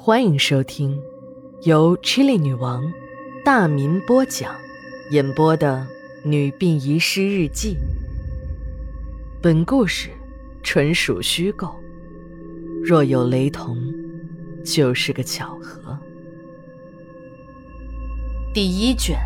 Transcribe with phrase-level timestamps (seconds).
[0.00, 1.02] 欢迎收听
[1.62, 2.90] 由 Chili 女王
[3.44, 4.54] 大民播讲、
[5.10, 5.86] 演播的
[6.28, 7.74] 《女病遗失日记》。
[9.42, 10.10] 本故事
[10.62, 11.74] 纯属虚构，
[12.82, 13.76] 若有雷同，
[14.64, 15.98] 就是个巧合。
[18.54, 19.18] 第一卷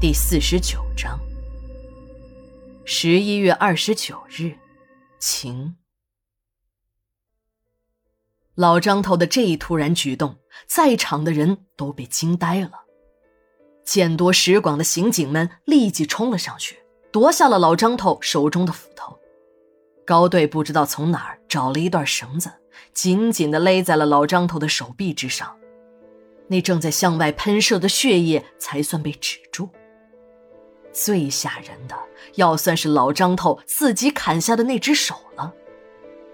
[0.00, 1.18] 第四十九章。
[2.84, 4.52] 十一月二十九日，
[5.18, 5.74] 晴。
[8.54, 10.36] 老张头的这一突然举动，
[10.66, 12.70] 在场的人都被惊呆了。
[13.82, 16.78] 见多识广的刑警们立即冲了上去，
[17.10, 19.18] 夺下了老张头手中的斧头。
[20.04, 22.52] 高队不知道从哪儿找了一段绳子，
[22.92, 25.56] 紧紧地勒在了老张头的手臂之上，
[26.48, 29.70] 那正在向外喷射的血液才算被止住。
[30.92, 31.96] 最吓人的，
[32.34, 35.54] 要算是老张头自己砍下的那只手了，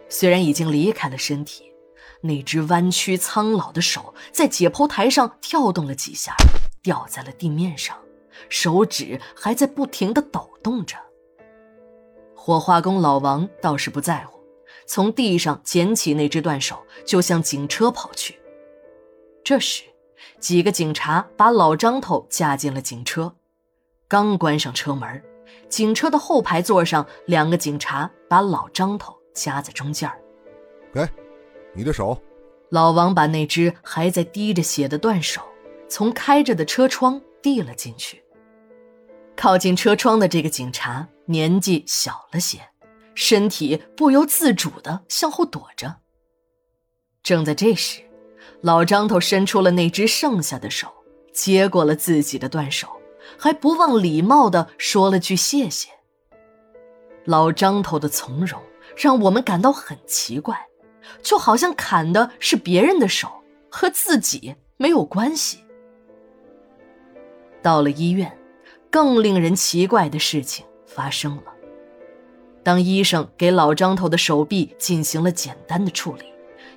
[0.09, 1.68] 虽然已经离开了身体。
[2.21, 6.35] 那只弯曲苍老的手在解剖台上跳动了几下，
[6.83, 7.97] 掉在了地面上，
[8.49, 10.97] 手指还在不停地抖动着。
[12.35, 14.41] 火化工老王倒是不在乎，
[14.87, 18.41] 从地上捡起那只断手，就向警车跑去。
[19.45, 19.85] 这时，
[20.41, 23.35] 几个警察把老张头架进了警车，
[24.09, 25.23] 刚关上车门，
[25.69, 30.11] 警车的后排座上，两个警察把老张头夹在中间
[30.93, 31.07] 给。
[31.79, 32.21] 你的手，
[32.71, 35.41] 老王把那只还在滴着血的断手
[35.89, 38.21] 从开着的车窗递了进去。
[39.37, 42.59] 靠近车窗的这个警察年纪小了些，
[43.15, 45.95] 身体不由自主地向后躲着。
[47.23, 48.03] 正在这时，
[48.61, 50.93] 老张头伸出了那只剩下的手，
[51.33, 52.89] 接过了自己的断手，
[53.39, 55.89] 还不忘礼貌地说了句谢谢。
[57.25, 58.61] 老张头的从容
[58.97, 60.68] 让我们感到很奇怪。
[61.23, 63.29] 就好像砍的是别人的手，
[63.71, 65.59] 和自己没有关系。
[67.63, 68.37] 到了医院，
[68.91, 71.43] 更令人奇怪的事情发生了。
[72.63, 76.25] 当医生给老张头的手臂进行了简单的处理，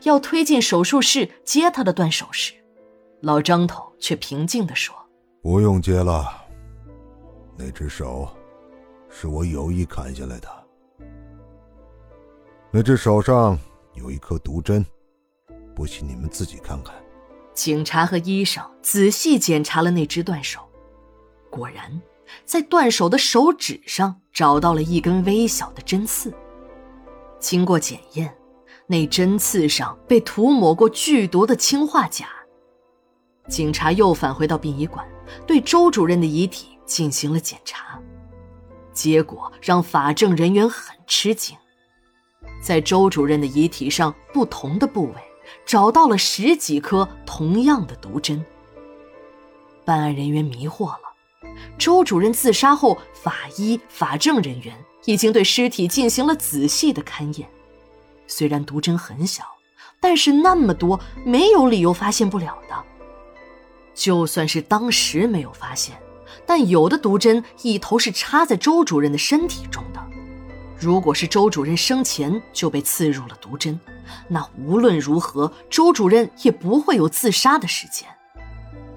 [0.03, 2.53] 要推进手术室接他的断手时，
[3.21, 4.95] 老张头却平静地说
[5.43, 6.25] ：“不用接了，
[7.57, 8.27] 那只手
[9.09, 10.47] 是我有意砍下来的，
[12.71, 13.57] 那只手上……”
[13.93, 14.85] 有一颗毒针，
[15.75, 16.95] 不信你们自己看看。
[17.53, 20.61] 警察和医生仔细检查了那只断手，
[21.49, 22.01] 果然，
[22.45, 26.33] 在断手的手指上找到了一根微小的针刺。
[27.39, 28.33] 经过检验，
[28.87, 32.27] 那针刺上被涂抹过剧毒的氰化钾。
[33.49, 35.05] 警察又返回到殡仪馆，
[35.45, 37.99] 对周主任的遗体进行了检查，
[38.93, 41.57] 结果让法证人员很吃惊。
[42.61, 45.15] 在周主任的遗体上，不同的部位
[45.65, 48.43] 找到了十几颗同样的毒针。
[49.83, 50.99] 办案人员迷惑了：
[51.77, 57.49] 周主任自杀后，法医、法证人员已经对尸体进行了仔细的勘验。
[58.27, 59.43] 虽然毒针很小，
[59.99, 62.75] 但是那么多，没有理由发现不了的。
[63.93, 65.99] 就算是当时没有发现，
[66.45, 69.99] 但有的毒针一头是插在周主任的身体中的。
[70.81, 73.79] 如果是周主任生前就被刺入了毒针，
[74.27, 78.09] 那无论如何，周主任也不会有自杀的时间。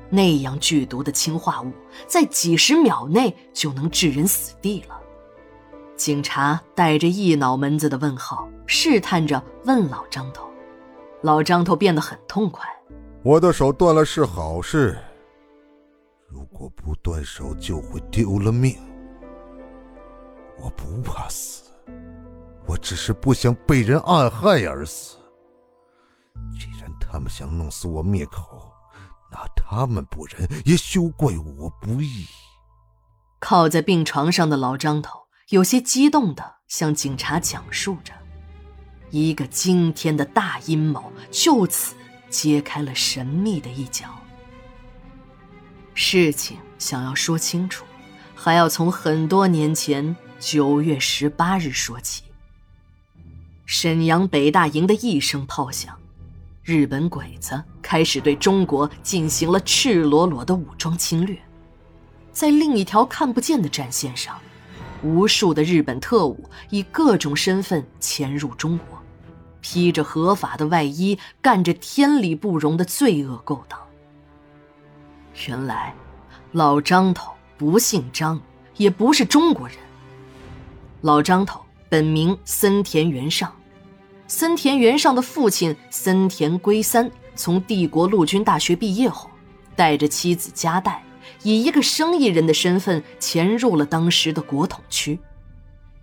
[0.08, 1.70] 那样剧毒的氰化物，
[2.06, 4.98] 在几十秒内就能致人死地了。
[5.94, 10.48] 警察带着一脑门子的问号，试探着问老张头。
[11.20, 12.66] 老张头变得很痛快
[13.22, 14.98] ：“我的手断了是好事，
[16.28, 18.74] 如果不断手就会丢了命。
[20.58, 21.62] 我不怕死。”
[22.66, 25.16] 我只是不想被人暗害而死。
[26.58, 28.72] 既然他们想弄死我灭口，
[29.30, 32.26] 那他们不仁，也休怪我不义。
[33.38, 35.20] 靠在病床上的老张头
[35.50, 38.12] 有些激动地向警察讲述着，
[39.10, 41.94] 一个惊天的大阴谋就此
[42.30, 44.06] 揭开了神秘的一角。
[45.92, 47.84] 事情想要说清楚，
[48.34, 52.23] 还要从很多年前九月十八日说起。
[53.66, 55.96] 沈阳北大营的一声炮响，
[56.62, 61.38] 日本鬼子开始对中国进行了赤裸裸的武装侵略。
[62.30, 64.38] 在另一条看不见的战线上，
[65.02, 68.98] 无数的日本特务以各种身份潜入中国，
[69.62, 73.80] 披着合法的外衣，干着天理不容的罪恶勾当。
[75.48, 75.94] 原来，
[76.52, 78.38] 老张头不姓张，
[78.76, 79.78] 也不是中国人。
[81.00, 81.63] 老张头。
[81.88, 83.52] 本名森田元尚，
[84.26, 89.30] 森田元尚的父亲森田圭三从帝国陆军大学毕业后，
[89.76, 91.02] 带着妻子加代，
[91.42, 95.18] 以一个生意人的身份潜入了当时的国统区，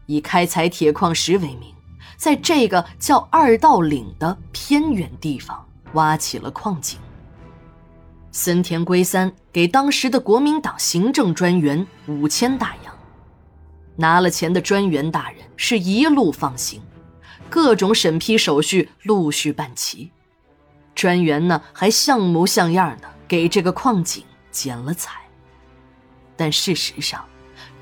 [0.06, 1.74] 以开采铁矿石为名，
[2.16, 7.00] 在这个叫二道岭的偏远地方挖起了矿井。
[8.34, 12.81] 森田龟三给当时的国民党行政专员五千大洋，
[13.96, 16.82] 拿了钱的专员大人是一路放行。
[17.50, 20.10] 各种审批手续陆续办齐，
[20.96, 25.20] 专员呢还像模像样的给这个矿井剪了彩。
[26.38, 27.26] 但事实上，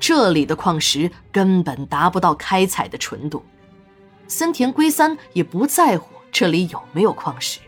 [0.00, 3.44] 这里的矿石根本达不到开采的纯度。
[4.26, 7.60] 森田龟三也不在乎这里有没有矿石，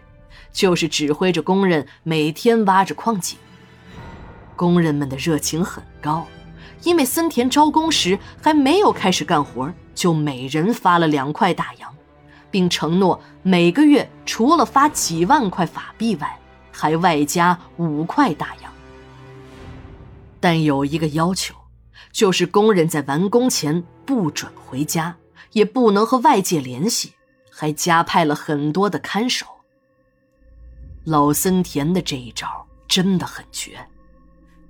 [0.52, 3.38] 就是指挥着工人每天挖着矿井。
[4.56, 6.26] 工人们的热情很高，
[6.82, 11.94] 因为森田招工时还没有开始干活，就每人发了两块大洋。
[12.50, 16.38] 并承诺每个月除了发几万块法币外，
[16.70, 18.70] 还外加五块大洋。
[20.38, 21.54] 但有一个要求，
[22.12, 25.16] 就是工人在完工前不准回家，
[25.52, 27.14] 也不能和外界联系，
[27.50, 29.46] 还加派了很多的看守。
[31.04, 33.88] 老森田的这一招真的很绝，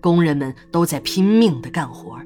[0.02, 2.18] 工人们都在拼命的干活，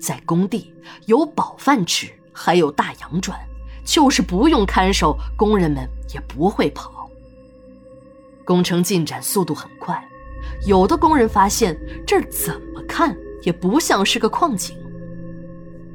[0.00, 3.38] 在工地有饱饭吃，还有大洋赚。
[3.84, 7.08] 就是不用看守，工人们也不会跑。
[8.44, 10.04] 工程进展速度很快，
[10.66, 14.76] 有的工人发现这儿怎么看也不像是个矿井。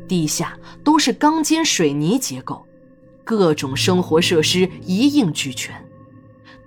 [0.07, 2.65] 地下都是钢筋水泥结构，
[3.25, 5.85] 各种生活设施一应俱全。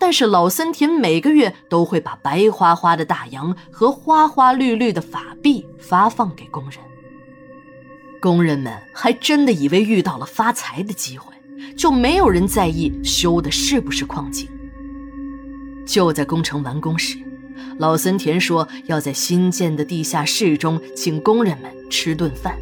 [0.06, 6.78] 但是老森田每个月都会把白花花的大洋和花花绿绿的法币发放给工人。
[8.20, 11.32] 工人们还真的以为遇到了发财的机会，
[11.74, 14.46] 就没有人在意修的是不是矿井。
[15.86, 17.16] 就在工程完工时，
[17.78, 22.54] 老森田说要在新建的地下室中请工人们吃顿饭，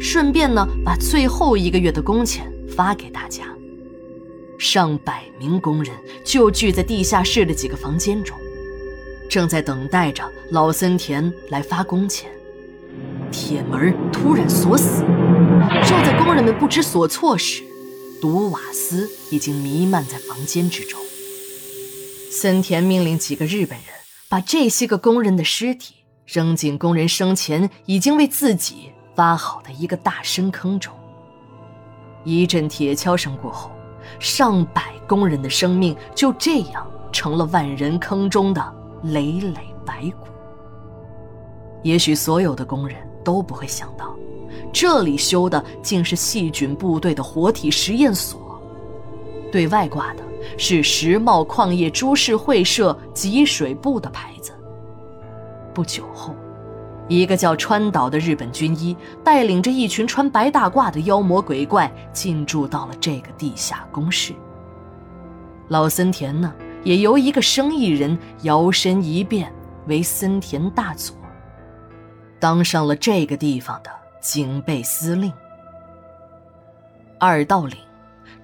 [0.00, 3.44] 顺便呢把最后一个月的工钱发给大家。
[4.58, 5.94] 上百名工人
[6.24, 8.36] 就聚在地下室的几个房间中，
[9.28, 12.30] 正在等待着老森田来发工钱。
[13.30, 15.02] 铁门突然锁死，
[15.82, 17.62] 就在工人们不知所措时，
[18.20, 20.98] 毒瓦斯已经弥漫在房间之中。
[22.30, 23.88] 森田命令几个日本人
[24.28, 30.94] 把这些个工人的尸体扔进工人生前已经为自己挖好的一个大深坑中。
[32.24, 33.70] 一阵铁锹声过后，
[34.18, 39.54] 上百工人的生命就这样成了万人坑中的累累
[39.84, 40.26] 白骨。
[41.82, 42.96] 也许所有的工人。
[43.26, 44.14] 都不会想到，
[44.72, 48.40] 这里修的竟是细菌部队的活体实验所。
[49.50, 50.22] 对外挂的
[50.56, 54.52] 是石茂矿业株式会社集水部的牌子。
[55.74, 56.36] 不久后，
[57.08, 64.34] 一个叫川岛的日本军医带领着一群穿白大褂的妖魔鬼怪进驻到了这个地下工室。
[65.68, 69.52] 老森田呢，也由一个生意人摇身一变
[69.86, 71.16] 为森田大佐。
[72.38, 75.32] 当上了这个地方的警备司令。
[77.18, 77.78] 二道岭，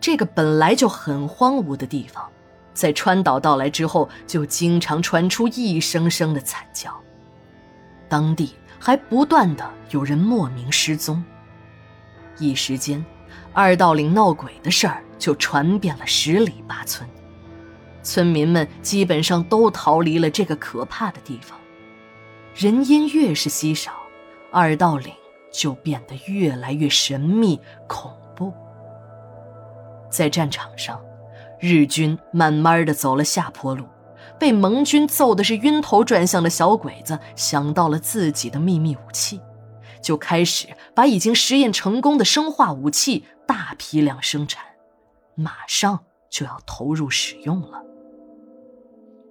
[0.00, 2.26] 这个本来就很荒芜的地方，
[2.72, 6.90] 在川岛到来之后，就经常传出一声声的惨叫。
[8.12, 11.24] 当地还不断的有人莫名失踪。
[12.38, 13.02] 一时间，
[13.54, 17.08] 二道岭闹鬼的事儿就传遍了十里八村，
[18.02, 21.58] 村民们基本上都逃离了这个可怕的地方。
[22.54, 23.92] 人烟越是稀少，
[24.50, 25.10] 二道岭
[25.50, 28.52] 就变得越来越神秘恐怖。
[30.10, 31.00] 在战场上，
[31.58, 33.86] 日军慢慢的走了下坡路，
[34.38, 39.40] 被盟军揍的是晕头转向的小鬼子想到了自己的秘密武器，
[40.02, 44.64] 就开始把已经实验成功的生化武器大批量生产，
[45.34, 46.00] 马上
[46.30, 47.82] 就要投入使用了。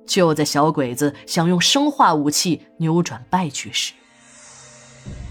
[0.08, 3.94] 就在小鬼子想用生化武器扭转败局时，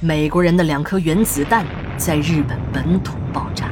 [0.01, 1.67] 美国人的两颗原子弹
[1.99, 3.71] 在日本本土爆炸，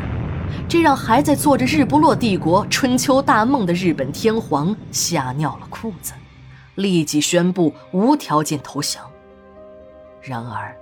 [0.68, 6.12] 这让还在做着日不落帝国春秋大梦的日本天皇吓尿了裤子，
[6.74, 9.02] 立即宣布无条件投降。
[10.20, 10.76] 然而，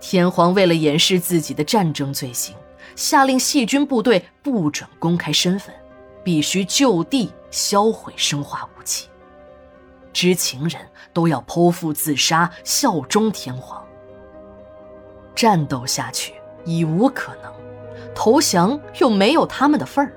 [0.00, 2.56] 天皇为了掩饰自己的战争罪行，
[2.94, 5.74] 下令细菌部队不准公开身份，
[6.24, 9.06] 必须就地销毁生化武器。
[10.14, 10.80] 知情人
[11.12, 13.84] 都要剖腹自杀，效忠天皇。
[15.34, 16.32] 战斗下去
[16.64, 17.52] 已无可能，
[18.16, 20.12] 投降又没有他们的份儿。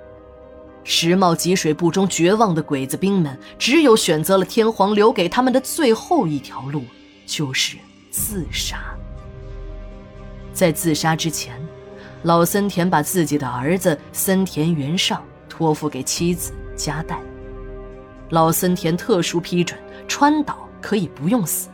[0.86, 6.84] 石茂吉水部中绝望的鬼子兵们，只有选择了天皇留给他们的最后一条路，
[7.28, 7.78] 就是
[8.10, 8.80] 自杀。
[10.54, 11.54] 在自杀之前，
[12.24, 17.20] 老森田把自己的儿子森田元上托付给妻子加代。
[18.30, 19.78] 老森田特殊批准
[20.08, 21.70] 川岛可以不用死，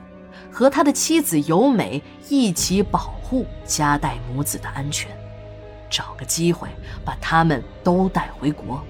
[0.51, 5.09] 和他的妻子由美一起保护加代母子的安全，
[5.89, 6.67] 找个机会
[7.03, 8.81] 把他们都带回国。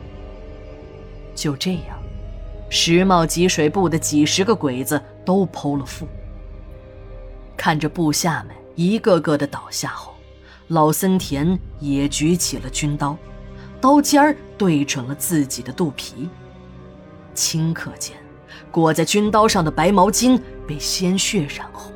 [1.35, 1.99] 就这样，
[2.69, 6.07] 石茂吉水部的几十个鬼子都剖了腹。
[7.57, 10.13] 看着部下们一个个的倒下后，
[10.69, 13.17] 老森田也举起了军刀，
[13.81, 16.29] 刀尖儿对准了自己的肚皮。
[17.33, 18.15] 顷刻间，
[18.71, 21.93] 裹在军刀上的白毛巾被鲜血染红。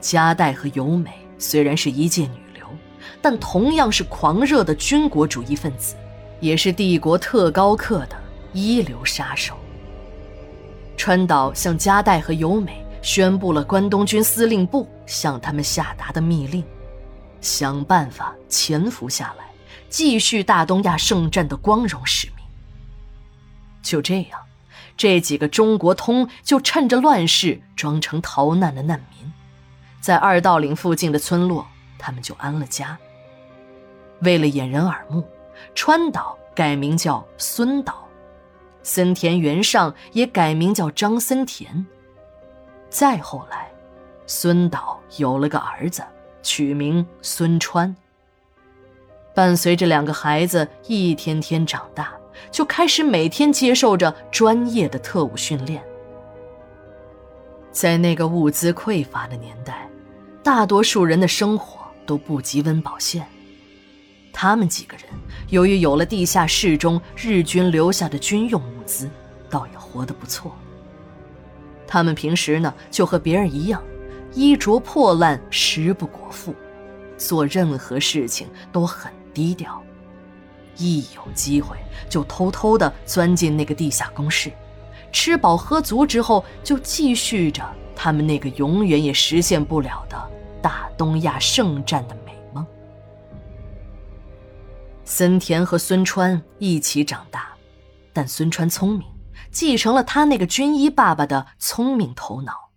[0.00, 2.43] 加代和由美虽然是一介女，
[3.20, 5.94] 但同样是狂热的军国主义分子。
[6.40, 8.16] 也是帝国特高课的
[8.52, 9.56] 一流杀手。
[10.94, 16.62] 川岛向加代和由美宣布了关东军司令部向他们下达的密令：
[17.40, 19.44] 想办法潜伏下来，
[19.88, 22.44] 继续大东亚圣战的光荣使命。
[23.82, 24.38] 就这样，
[24.98, 29.32] 这几个中国通就趁着乱世装成逃难的难民，
[30.00, 31.66] 在二道岭附近的村落，
[31.98, 32.98] 他们就安了家。
[34.20, 35.24] 为了掩人耳目。
[35.72, 38.08] 川岛改名叫孙岛，
[38.82, 41.86] 森田元上也改名叫张森田。
[42.90, 43.70] 再后来，
[44.26, 46.02] 孙岛有了个儿子，
[46.42, 47.94] 取名孙川。
[49.32, 52.12] 伴随着两个孩子一天天长大，
[52.50, 55.82] 就开始每天接受着专业的特务训练。
[57.70, 59.88] 在那个物资匮乏的年代，
[60.42, 63.26] 大多数人的生活都不及温饱线。
[64.32, 65.06] 他们几个人
[65.48, 69.08] 由于有了地下室中日军留下的军用物资，
[69.48, 70.54] 倒也活得不错。
[71.86, 73.80] 他们平时呢就和别人一样，
[74.32, 76.52] 衣着破烂，食不果腹，
[77.16, 79.80] 做任何事情都很低调。
[80.76, 81.76] 一有机会
[82.08, 84.50] 就偷偷地钻进那个地下工事，
[85.12, 87.62] 吃饱喝足之后，就继续着
[87.94, 90.30] 他们那个永远也实现不了的
[90.64, 92.66] 大东亚圣战的美梦。
[95.04, 97.54] 森田和孙川一起长大，
[98.14, 99.06] 但孙川聪明，
[99.52, 102.70] 继承了他那个军医爸爸的聪明头脑，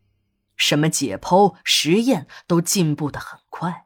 [0.57, 3.85] 什么解剖实验都进步的很快。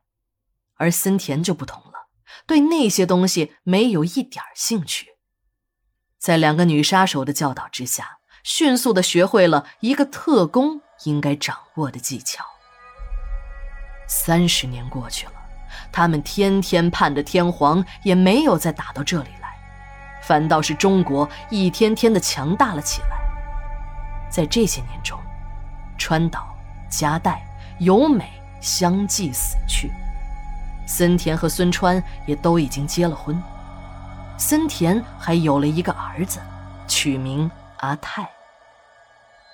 [0.77, 2.07] 而森田就不同了，
[2.47, 5.09] 对那些东西没有一点兴趣。
[6.17, 12.43] 在两个女杀手的教导之下，迅速的学会了一个特工应该掌握的技巧。
[14.11, 15.31] 三十年过去了。
[15.89, 19.55] 他们天天盼着天皇也没有再打到这里来，
[20.21, 23.17] 反倒是中国一天天的强大了起来。
[24.29, 25.17] 在这些年中，
[25.97, 26.53] 川岛、
[26.89, 27.41] 加代、
[27.79, 29.89] 由美相继死去，
[30.85, 33.41] 森田和孙川也都已经结了婚，
[34.37, 36.41] 森田还有了一个儿子，
[36.85, 38.29] 取名阿泰。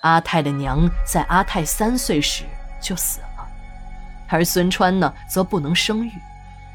[0.01, 2.43] 阿泰的娘在阿泰三岁时
[2.81, 3.26] 就死了。
[4.27, 6.11] 而孙川呢，则不能生育，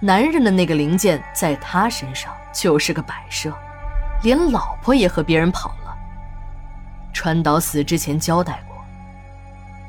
[0.01, 3.53] 男人的那个零件在他身上就是个摆设，
[4.23, 5.97] 连老婆也和别人跑了。
[7.13, 8.77] 川岛死之前交代过，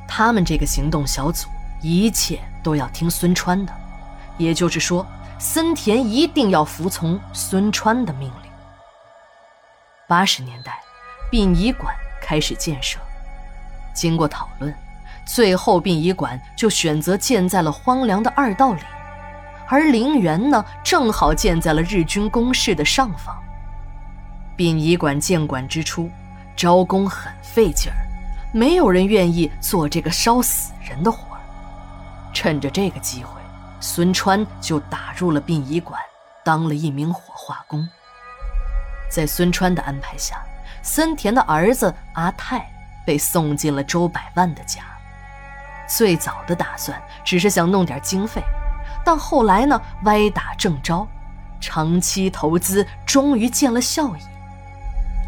[0.07, 1.47] 他们这个行动小组
[1.81, 3.73] 一切都要听孙川的，
[4.37, 5.05] 也就是说，
[5.39, 8.51] 森田一定要服从孙川的命令。
[10.07, 10.79] 八十年代，
[11.31, 12.99] 殡仪馆开始建设，
[13.93, 14.73] 经过讨论。
[15.25, 18.81] 最后，殡仪馆就选择建在了荒凉的二道里，
[19.67, 23.35] 而陵园呢，正好建在了日军工事的上方。
[24.55, 26.09] 殡仪馆建馆之初，
[26.55, 27.97] 招工很费劲儿，
[28.51, 31.41] 没有人愿意做这个烧死人的活儿。
[32.33, 33.41] 趁着这个机会，
[33.79, 35.99] 孙川就打入了殡仪馆，
[36.43, 37.87] 当了一名火化工。
[39.09, 40.43] 在孙川的安排下，
[40.81, 42.67] 森田的儿子阿泰
[43.05, 44.81] 被送进了周百万的家。
[45.95, 48.41] 最早的打算只是想弄点经费，
[49.05, 51.07] 但后来呢，歪打正着，
[51.61, 54.19] 长期投资终于见了效益。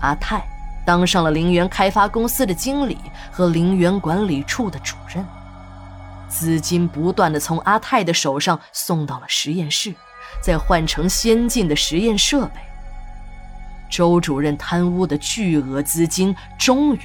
[0.01, 0.43] 阿泰
[0.83, 2.97] 当上了陵园开发公司的经理
[3.31, 5.23] 和陵园管理处的主任，
[6.27, 9.93] 资金不断的从阿泰的手上送到了实验室，
[10.41, 12.59] 再换成先进的实验设备。
[13.87, 17.01] 周主任贪污的巨额资金终于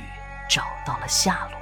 [0.49, 1.60] 找到了下落。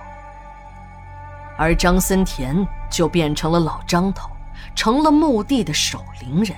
[1.58, 4.30] 而张森田就变成了老张头，
[4.76, 6.56] 成了墓地的守灵人。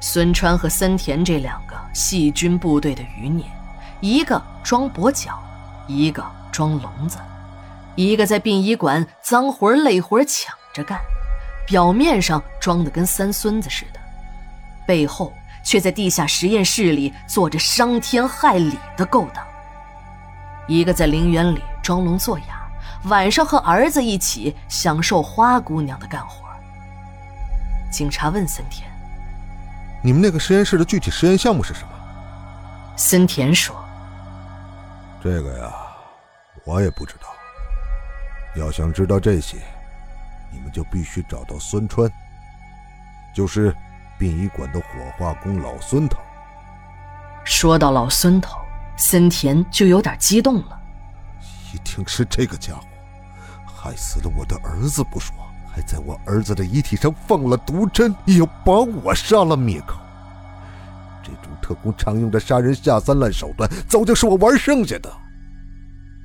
[0.00, 3.44] 孙川和森田这两个细菌部队的余孽，
[4.00, 5.38] 一个装跛脚，
[5.86, 7.18] 一个装聋子，
[7.94, 10.98] 一个在殡仪馆脏活累活抢着干，
[11.66, 14.00] 表面上装的跟三孙子似的，
[14.86, 15.32] 背后
[15.62, 19.44] 却在地下实验室里做着伤天害理的勾当。
[20.68, 22.57] 一个在陵园里装聋作哑，
[23.04, 26.46] 晚上和儿子一起享受花姑娘的干活。
[27.90, 28.88] 警察问森田。
[30.02, 31.88] 你们那个实验室的具体实验项目是什么？
[32.96, 33.74] 森田说
[35.22, 35.72] ：“这个呀，
[36.64, 37.28] 我也不知道。
[38.56, 39.56] 要想知道这些，
[40.50, 42.10] 你们就必须找到孙川，
[43.32, 43.74] 就是
[44.18, 44.86] 殡仪馆的火
[45.16, 46.18] 化工老孙头。”
[47.44, 48.58] 说到老孙头，
[48.96, 50.80] 森田就有点激动了。
[51.72, 52.82] 一定是这个家伙，
[53.80, 55.34] 害死了我的儿子不说。
[55.70, 59.96] 还在我儿子的遗体上放了毒针，要把我杀了灭口。
[61.22, 65.12] 这种特工常用的杀人下三滥手段，早就是我玩剩下的。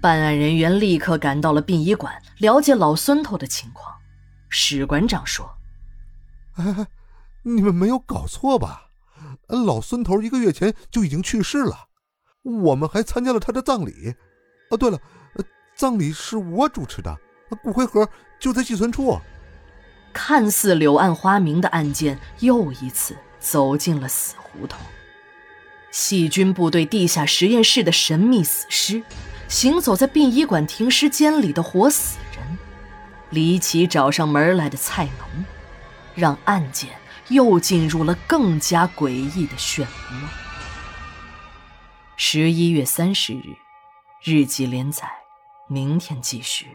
[0.02, 3.94] 办案人员立刻赶到了殡仪馆，了解老孙头的情况。
[4.50, 5.48] 史馆长说
[6.58, 6.88] ：“哎
[7.44, 8.84] 你们没有搞错吧？
[9.48, 11.76] 老孙头一个月前就已经去世了，
[12.42, 14.16] 我们还参加了他的葬礼。
[14.72, 14.98] 哦，对了，
[15.76, 17.16] 葬礼是我主持的，
[17.56, 19.20] 骨灰盒就在寄存处。”
[20.14, 24.80] 看似柳暗花明的案件，又一次走进了死胡同。
[25.90, 29.02] 细菌部队地下实验室的神秘死尸，
[29.48, 32.58] 行走在殡仪馆停尸间里的活死人，
[33.32, 35.46] 离奇找上门来的菜农，
[36.14, 36.92] 让案件
[37.30, 39.88] 又进入了更加诡异的漩涡。
[42.16, 43.56] 十一月三十日，
[44.24, 45.10] 日记连载，
[45.68, 46.68] 明天继续。